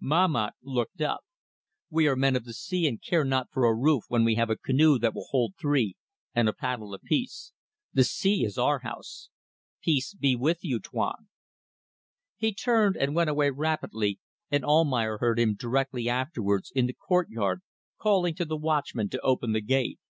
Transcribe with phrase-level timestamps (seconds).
[0.00, 1.26] Mahmat looked up.
[1.90, 4.48] "We are men of the sea and care not for a roof when we have
[4.48, 5.94] a canoe that will hold three,
[6.34, 7.52] and a paddle apiece.
[7.92, 9.28] The sea is our house.
[9.82, 11.28] Peace be with you, Tuan."
[12.38, 14.20] He turned and went away rapidly,
[14.50, 17.60] and Almayer heard him directly afterwards in the courtyard
[17.98, 20.00] calling to the watchman to open the gate.